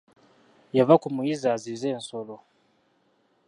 Yava 0.77 0.95
ku 1.01 1.07
muyizzi 1.15 1.47
azize 1.55 1.87
ensolo. 1.95 2.35